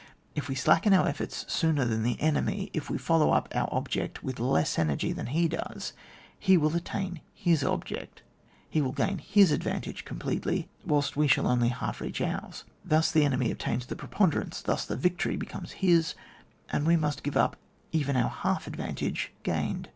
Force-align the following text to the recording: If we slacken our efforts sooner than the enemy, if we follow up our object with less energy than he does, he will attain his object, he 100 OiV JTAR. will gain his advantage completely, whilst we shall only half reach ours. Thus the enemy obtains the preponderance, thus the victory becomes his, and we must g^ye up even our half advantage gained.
If 0.33 0.49
we 0.49 0.55
slacken 0.55 0.95
our 0.95 1.07
efforts 1.07 1.45
sooner 1.47 1.85
than 1.85 2.01
the 2.01 2.19
enemy, 2.19 2.71
if 2.73 2.89
we 2.89 2.97
follow 2.97 3.33
up 3.33 3.49
our 3.55 3.69
object 3.71 4.23
with 4.23 4.39
less 4.39 4.79
energy 4.79 5.11
than 5.11 5.27
he 5.27 5.47
does, 5.47 5.93
he 6.39 6.57
will 6.57 6.75
attain 6.75 7.21
his 7.35 7.63
object, 7.63 8.23
he 8.67 8.81
100 8.81 8.81
OiV 8.81 8.81
JTAR. 8.81 8.83
will 8.83 9.05
gain 9.05 9.17
his 9.19 9.51
advantage 9.51 10.03
completely, 10.03 10.67
whilst 10.83 11.15
we 11.15 11.27
shall 11.27 11.45
only 11.45 11.69
half 11.69 12.01
reach 12.01 12.19
ours. 12.19 12.63
Thus 12.83 13.11
the 13.11 13.23
enemy 13.25 13.51
obtains 13.51 13.85
the 13.85 13.95
preponderance, 13.95 14.63
thus 14.63 14.87
the 14.87 14.97
victory 14.97 15.35
becomes 15.37 15.73
his, 15.73 16.15
and 16.71 16.87
we 16.87 16.95
must 16.97 17.23
g^ye 17.23 17.35
up 17.35 17.55
even 17.91 18.17
our 18.17 18.29
half 18.31 18.65
advantage 18.65 19.31
gained. 19.43 19.87